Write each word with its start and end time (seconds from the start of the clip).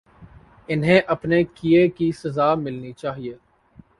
انہیں 0.69 1.01
اپنے 1.07 1.43
کیے 1.43 1.87
کی 1.87 2.11
سزا 2.11 2.53
ملنی 2.55 2.91
چاہیے۔ 2.93 3.35